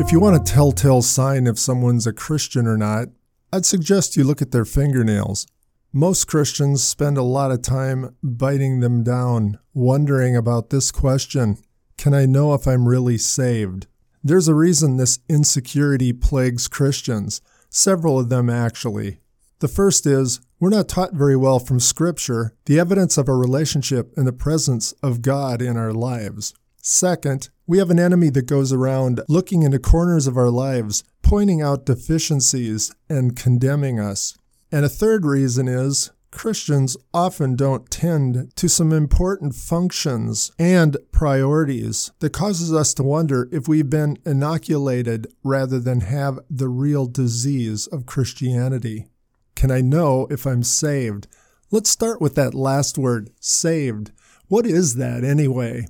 [0.00, 3.08] If you want a telltale sign if someone's a Christian or not,
[3.52, 5.46] I'd suggest you look at their fingernails.
[5.92, 11.58] Most Christians spend a lot of time biting them down, wondering about this question
[11.98, 13.88] Can I know if I'm really saved?
[14.24, 19.20] There's a reason this insecurity plagues Christians, several of them actually.
[19.58, 24.14] The first is we're not taught very well from Scripture the evidence of a relationship
[24.16, 26.54] and the presence of God in our lives.
[26.82, 31.60] Second, we have an enemy that goes around looking into corners of our lives, pointing
[31.60, 34.36] out deficiencies and condemning us.
[34.72, 42.12] And a third reason is Christians often don't tend to some important functions and priorities
[42.20, 47.88] that causes us to wonder if we've been inoculated rather than have the real disease
[47.88, 49.06] of Christianity.
[49.54, 51.26] Can I know if I'm saved?
[51.70, 54.12] Let's start with that last word, saved.
[54.48, 55.86] What is that anyway?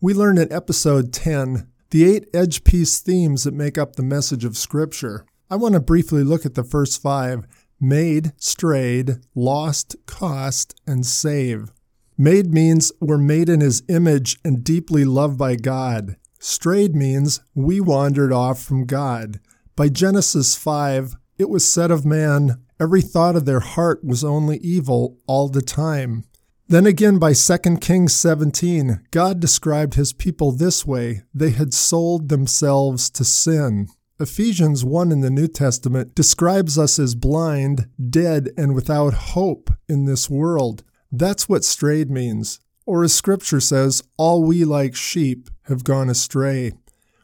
[0.00, 4.44] We learned in episode 10 the eight edge piece themes that make up the message
[4.44, 5.26] of Scripture.
[5.50, 7.44] I want to briefly look at the first five
[7.80, 11.72] made, strayed, lost, cost, and save.
[12.16, 16.14] Made means we're made in His image and deeply loved by God.
[16.38, 19.40] Strayed means we wandered off from God.
[19.74, 24.58] By Genesis 5, it was said of man, every thought of their heart was only
[24.58, 26.22] evil all the time.
[26.70, 32.28] Then again, by 2 Kings 17, God described his people this way they had sold
[32.28, 33.88] themselves to sin.
[34.20, 40.04] Ephesians 1 in the New Testament describes us as blind, dead, and without hope in
[40.04, 40.84] this world.
[41.10, 42.60] That's what strayed means.
[42.84, 46.72] Or as Scripture says, all we like sheep have gone astray,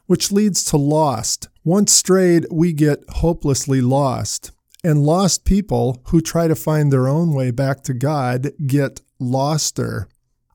[0.07, 1.49] which leads to lost.
[1.63, 4.49] Once strayed, we get hopelessly lost.
[4.83, 10.07] And lost people who try to find their own way back to God get loster.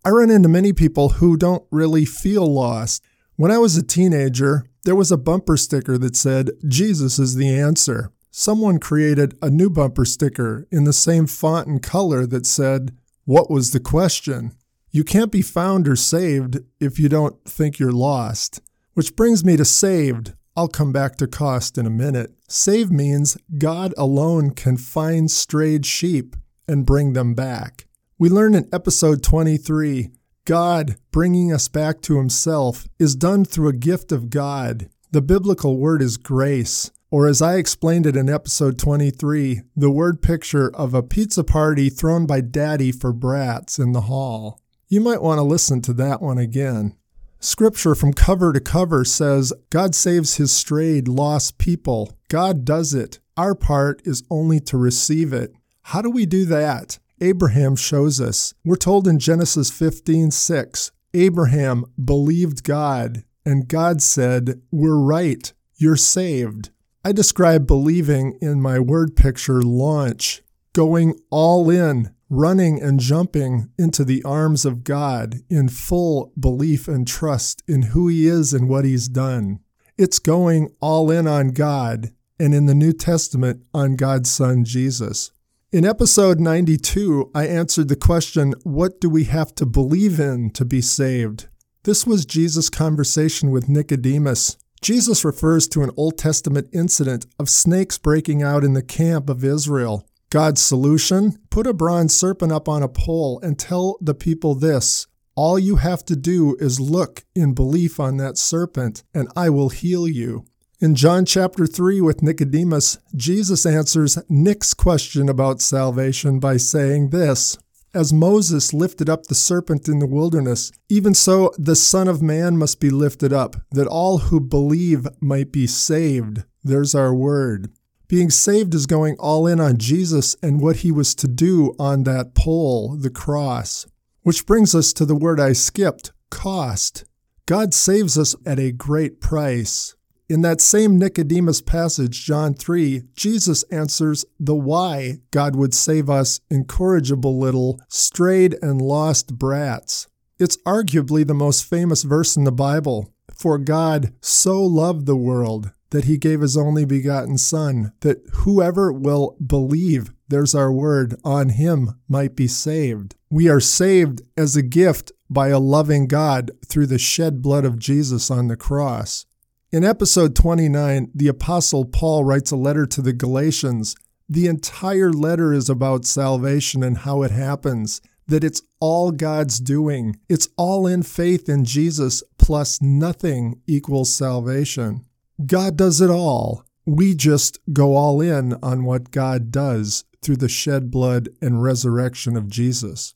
[0.04, 3.02] I run into many people who don't really feel lost.
[3.36, 7.48] When I was a teenager, there was a bumper sticker that said, Jesus is the
[7.48, 8.10] answer.
[8.30, 13.50] Someone created a new bumper sticker in the same font and color that said, What
[13.50, 14.52] was the question?
[14.90, 18.60] You can't be found or saved if you don't think you're lost.
[18.94, 20.32] Which brings me to saved.
[20.56, 22.32] I'll come back to cost in a minute.
[22.48, 27.86] Save means God alone can find strayed sheep and bring them back.
[28.20, 30.10] We learn in episode 23
[30.44, 34.90] God bringing us back to Himself is done through a gift of God.
[35.10, 40.20] The biblical word is grace, or as I explained it in episode 23, the word
[40.20, 44.60] picture of a pizza party thrown by daddy for brats in the hall.
[44.86, 46.94] You might want to listen to that one again.
[47.38, 52.18] Scripture from cover to cover says God saves his strayed, lost people.
[52.28, 53.18] God does it.
[53.38, 55.54] Our part is only to receive it.
[55.84, 56.98] How do we do that?
[57.20, 58.54] Abraham shows us.
[58.64, 65.96] We're told in Genesis 15 6, Abraham believed God, and God said, We're right, you're
[65.96, 66.70] saved.
[67.04, 70.42] I describe believing in my word picture launch,
[70.72, 77.06] going all in, running and jumping into the arms of God in full belief and
[77.06, 79.60] trust in who He is and what He's done.
[79.98, 85.32] It's going all in on God, and in the New Testament, on God's Son Jesus.
[85.72, 90.64] In episode 92, I answered the question, What do we have to believe in to
[90.64, 91.46] be saved?
[91.84, 94.56] This was Jesus' conversation with Nicodemus.
[94.82, 99.44] Jesus refers to an Old Testament incident of snakes breaking out in the camp of
[99.44, 100.08] Israel.
[100.28, 101.38] God's solution?
[101.50, 105.06] Put a bronze serpent up on a pole and tell the people this
[105.36, 109.68] All you have to do is look in belief on that serpent, and I will
[109.68, 110.46] heal you.
[110.82, 117.58] In John chapter 3 with Nicodemus, Jesus answers Nick's question about salvation by saying this
[117.92, 122.56] As Moses lifted up the serpent in the wilderness, even so the Son of Man
[122.56, 126.44] must be lifted up, that all who believe might be saved.
[126.64, 127.70] There's our word.
[128.08, 132.04] Being saved is going all in on Jesus and what he was to do on
[132.04, 133.86] that pole, the cross.
[134.22, 137.04] Which brings us to the word I skipped cost.
[137.44, 139.94] God saves us at a great price.
[140.30, 146.38] In that same Nicodemus passage, John 3, Jesus answers the why God would save us
[146.48, 150.06] incorrigible little strayed and lost brats.
[150.38, 153.12] It's arguably the most famous verse in the Bible.
[153.34, 158.92] For God so loved the world that he gave his only begotten Son, that whoever
[158.92, 163.16] will believe, there's our word, on him might be saved.
[163.30, 167.80] We are saved as a gift by a loving God through the shed blood of
[167.80, 169.26] Jesus on the cross.
[169.72, 173.94] In episode 29, the Apostle Paul writes a letter to the Galatians.
[174.28, 180.18] The entire letter is about salvation and how it happens, that it's all God's doing.
[180.28, 185.06] It's all in faith in Jesus, plus nothing equals salvation.
[185.46, 186.64] God does it all.
[186.84, 192.36] We just go all in on what God does through the shed blood and resurrection
[192.36, 193.14] of Jesus.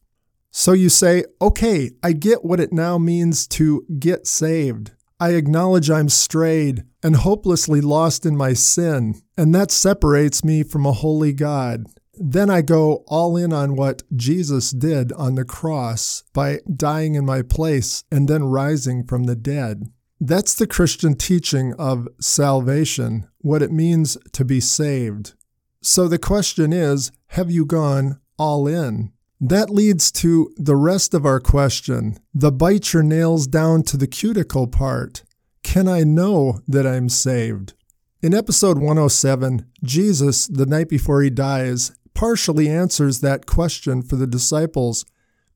[0.52, 4.92] So you say, okay, I get what it now means to get saved.
[5.24, 10.84] I acknowledge I'm strayed and hopelessly lost in my sin, and that separates me from
[10.84, 11.86] a holy God.
[12.12, 17.24] Then I go all in on what Jesus did on the cross by dying in
[17.24, 19.84] my place and then rising from the dead.
[20.20, 25.32] That's the Christian teaching of salvation, what it means to be saved.
[25.80, 29.10] So the question is have you gone all in?
[29.40, 34.06] That leads to the rest of our question the bite your nails down to the
[34.06, 35.22] cuticle part.
[35.62, 37.75] Can I know that I'm saved?
[38.22, 44.26] In episode 107, Jesus, the night before he dies, partially answers that question for the
[44.26, 45.04] disciples.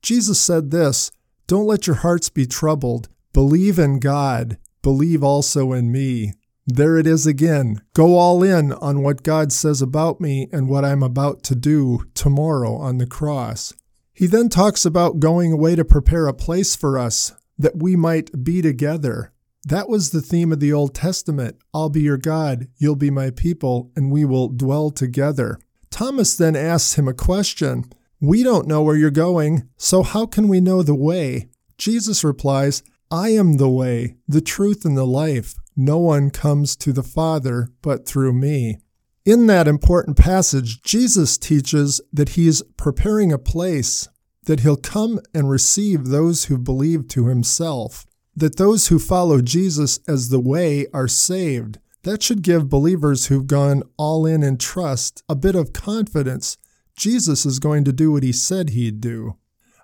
[0.03, 1.11] Jesus said this
[1.47, 3.09] Don't let your hearts be troubled.
[3.33, 4.59] Believe in God.
[4.83, 6.33] Believe also in me.
[6.71, 7.81] There it is again.
[7.95, 12.05] Go all in on what God says about me and what I'm about to do
[12.13, 13.73] tomorrow on the cross.
[14.13, 18.45] He then talks about going away to prepare a place for us that we might
[18.45, 19.33] be together.
[19.65, 21.57] That was the theme of the Old Testament.
[21.73, 25.59] I'll be your God, you'll be my people, and we will dwell together.
[25.89, 27.87] Thomas then asks him a question
[28.21, 31.49] We don't know where you're going, so how can we know the way?
[31.79, 35.55] Jesus replies, I am the way, the truth, and the life.
[35.81, 38.79] No one comes to the Father but through me.
[39.25, 44.09] In that important passage, Jesus teaches that he is preparing a place,
[44.47, 50.01] that he'll come and receive those who believe to himself, that those who follow Jesus
[50.09, 55.23] as the way are saved, that should give believers who've gone all in in trust
[55.29, 56.57] a bit of confidence
[56.97, 59.37] Jesus is going to do what he said he'd do.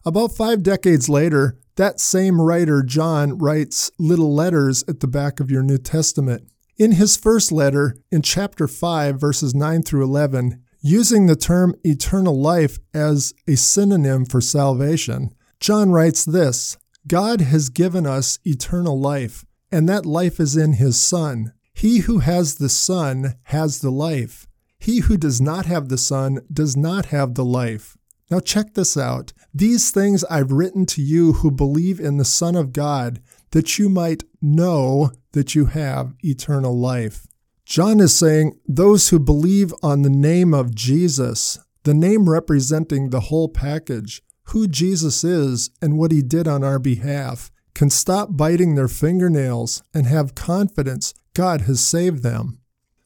[0.07, 5.51] About five decades later, that same writer, John, writes little letters at the back of
[5.51, 6.47] your New Testament.
[6.77, 12.39] In his first letter, in chapter 5, verses 9 through 11, using the term eternal
[12.39, 19.47] life as a synonym for salvation, John writes this God has given us eternal life,
[19.73, 21.55] and that life is in his Son.
[21.73, 24.47] He who has the Son has the life.
[24.79, 27.97] He who does not have the Son does not have the life.
[28.31, 29.33] Now, check this out.
[29.57, 33.21] These things I've written to you who believe in the Son of God,
[33.53, 37.29] that you might know that you have eternal life.
[37.65, 43.21] John is saying those who believe on the name of Jesus, the name representing the
[43.21, 48.75] whole package, who Jesus is and what he did on our behalf, can stop biting
[48.75, 52.59] their fingernails and have confidence God has saved them.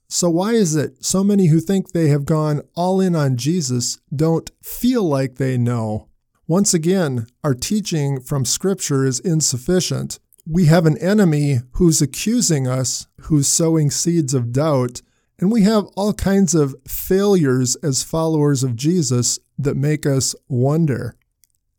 [0.09, 3.99] So, why is it so many who think they have gone all in on Jesus
[4.15, 6.08] don't feel like they know?
[6.51, 10.19] Once again, our teaching from Scripture is insufficient.
[10.47, 15.03] We have an enemy who's accusing us, who's sowing seeds of doubt,
[15.39, 21.17] and we have all kinds of failures as followers of Jesus that make us wonder.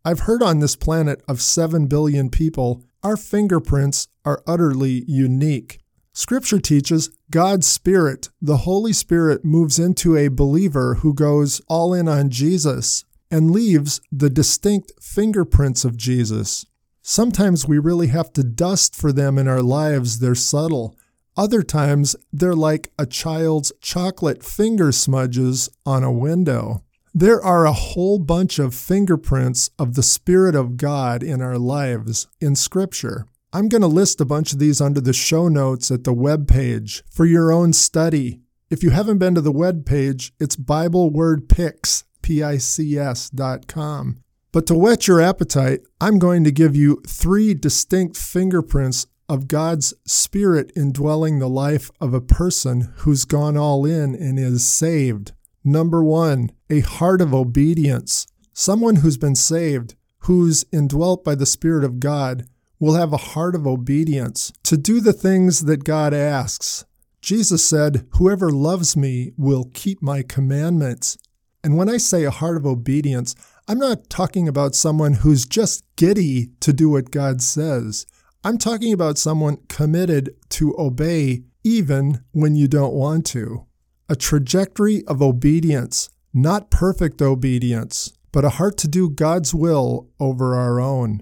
[0.06, 5.80] I've heard on this planet of 7 billion people, our fingerprints are utterly unique.
[6.14, 12.08] Scripture teaches God's Spirit, the Holy Spirit, moves into a believer who goes all in
[12.08, 16.66] on Jesus and leaves the distinct fingerprints of Jesus.
[17.02, 20.96] Sometimes we really have to dust for them in our lives, they're subtle.
[21.38, 26.84] Other times, they're like a child's chocolate finger smudges on a window.
[27.14, 32.28] There are a whole bunch of fingerprints of the Spirit of God in our lives
[32.40, 33.26] in Scripture.
[33.52, 36.48] I'm going to list a bunch of these under the show notes at the web
[36.48, 38.42] page for your own study.
[38.70, 44.22] If you haven't been to the web page, it's BibleWordPics, P-I-C-S dot com.
[44.52, 49.96] But to whet your appetite, I'm going to give you three distinct fingerprints of God's
[50.06, 55.32] Spirit indwelling the life of a person who's gone all in and is saved.
[55.64, 58.28] Number one, a heart of obedience.
[58.54, 62.46] Someone who's been saved, who's indwelt by the Spirit of God,
[62.80, 66.86] will have a heart of obedience to do the things that God asks.
[67.22, 71.18] Jesus said, Whoever loves me will keep my commandments.
[71.64, 73.36] And when I say a heart of obedience,
[73.68, 78.06] I'm not talking about someone who's just giddy to do what God says.
[78.44, 83.66] I'm talking about someone committed to obey even when you don't want to.
[84.08, 90.56] A trajectory of obedience, not perfect obedience, but a heart to do God's will over
[90.56, 91.22] our own.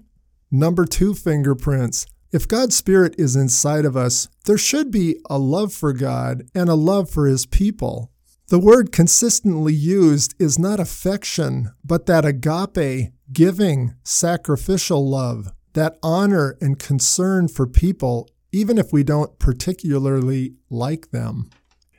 [0.51, 2.05] Number two fingerprints.
[2.31, 6.69] If God's Spirit is inside of us, there should be a love for God and
[6.69, 8.11] a love for His people.
[8.49, 16.57] The word consistently used is not affection, but that agape, giving, sacrificial love, that honor
[16.61, 21.49] and concern for people, even if we don't particularly like them.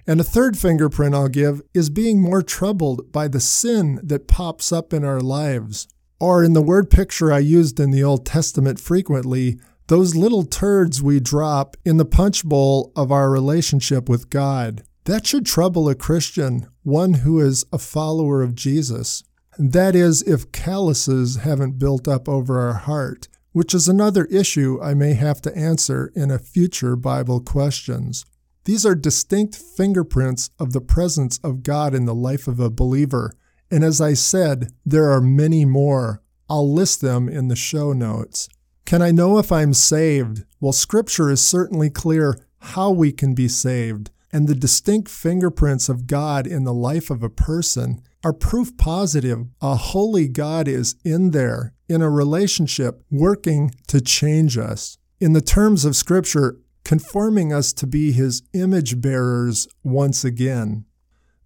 [0.07, 4.73] And a third fingerprint I'll give is being more troubled by the sin that pops
[4.73, 5.87] up in our lives.
[6.19, 11.03] Or, in the word picture I used in the Old Testament frequently, those little turds
[11.03, 14.83] we drop in the punch bowl of our relationship with God.
[15.05, 19.25] That should trouble a Christian, one who is a follower of Jesus.
[19.59, 24.95] That is, if calluses haven't built up over our heart, which is another issue I
[24.95, 28.25] may have to answer in a future Bible questions.
[28.65, 33.33] These are distinct fingerprints of the presence of God in the life of a believer.
[33.71, 36.23] And as I said, there are many more.
[36.51, 38.49] I'll list them in the show notes.
[38.85, 40.45] Can I know if I'm saved?
[40.61, 46.07] Well, Scripture is certainly clear how we can be saved, and the distinct fingerprints of
[46.07, 51.31] God in the life of a person are proof positive a holy God is in
[51.31, 54.99] there, in a relationship, working to change us.
[55.21, 60.85] In the terms of Scripture, conforming us to be his image bearers once again.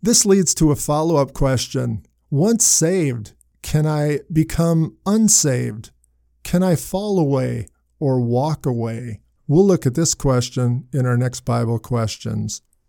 [0.01, 2.05] This leads to a follow up question.
[2.31, 5.91] Once saved, can I become unsaved?
[6.43, 9.21] Can I fall away or walk away?
[9.47, 12.63] We'll look at this question in our next Bible questions.